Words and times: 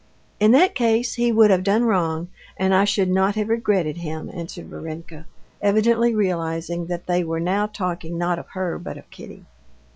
"In 0.39 0.49
that 0.53 0.73
case 0.73 1.13
he 1.13 1.31
would 1.31 1.51
have 1.51 1.63
done 1.63 1.83
wrong, 1.83 2.29
and 2.57 2.73
I 2.73 2.85
should 2.85 3.07
not 3.07 3.35
have 3.35 3.49
regretted 3.49 3.97
him," 3.97 4.31
answered 4.33 4.65
Varenka, 4.67 5.27
evidently 5.61 6.15
realizing 6.15 6.87
that 6.87 7.05
they 7.05 7.23
were 7.23 7.39
now 7.39 7.67
talking 7.67 8.17
not 8.17 8.39
of 8.39 8.47
her, 8.55 8.79
but 8.79 8.97
of 8.97 9.07
Kitty. 9.11 9.45